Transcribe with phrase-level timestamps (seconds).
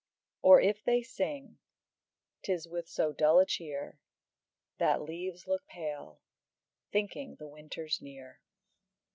[0.41, 1.59] "Or if they sing,
[2.41, 3.99] 'tis with so dull a cheer,
[4.79, 6.21] That leaves look pale,
[6.91, 8.41] thinking the winter's near."